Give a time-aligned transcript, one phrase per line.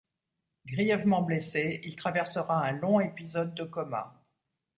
[0.65, 4.19] Grièvement blessé, il traversera un long épisode de coma.